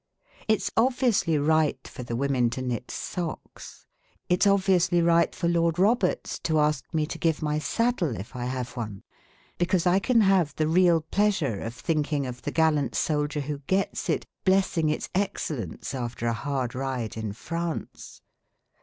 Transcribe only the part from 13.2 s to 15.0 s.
who gets it, blessing